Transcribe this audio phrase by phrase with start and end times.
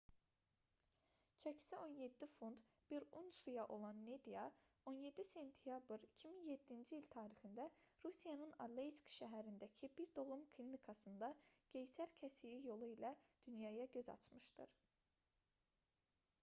[1.43, 2.61] çəkisi 17 funt
[2.93, 4.45] 1 unsiya olan nadya
[4.93, 7.67] 17 sentyabr 2007-ci il tarixində
[8.07, 11.31] rusiyanın aleysk şəhərindəki bir doğum klinikasında
[11.75, 13.13] qeysər kəsiyi yolu ilə
[13.51, 14.75] dünyaya göz açmışdır